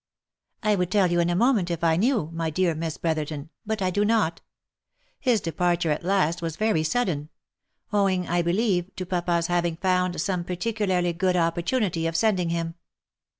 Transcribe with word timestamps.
"jl 0.63 0.79
would 0.79 0.89
tell 0.89 1.11
you 1.11 1.19
in 1.19 1.29
a 1.29 1.35
moment, 1.35 1.69
if 1.69 1.83
I 1.83 1.95
knew, 1.95 2.31
my 2.33 2.49
dear 2.49 2.73
Miss 2.73 2.97
Brother 2.97 3.23
ton, 3.23 3.51
but 3.67 3.83
I 3.83 3.91
do 3.91 4.03
not. 4.03 4.41
His 5.19 5.39
departure 5.39 5.91
at 5.91 6.03
last 6.03 6.41
was 6.41 6.55
very 6.55 6.81
sudden; 6.81 7.29
owing, 7.93 8.27
I 8.27 8.41
believe, 8.41 8.89
to 8.95 9.05
papa's 9.05 9.45
having 9.45 9.75
found 9.77 10.19
some 10.19 10.43
particularly 10.43 11.13
good 11.13 11.37
opportunity 11.37 12.07
of 12.07 12.15
sending 12.15 12.49
him." 12.49 12.73